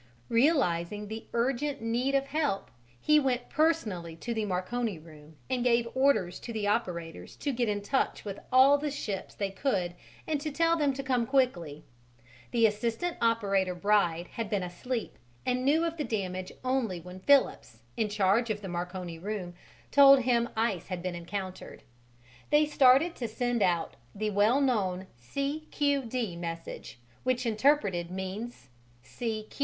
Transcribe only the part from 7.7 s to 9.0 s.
touch with all the